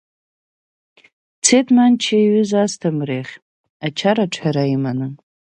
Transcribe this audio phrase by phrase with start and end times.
[1.39, 3.33] Дцеит Манча иҩыза Асҭамыр иахь
[3.85, 5.07] ачара аҿҳәара иманы.